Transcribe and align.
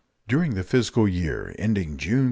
During 0.27 0.55
the 0.55 0.63
fiscal 0.63 1.07
year 1.07 1.53
ending 1.59 1.97
June 1.97 2.17
30. 2.17 2.19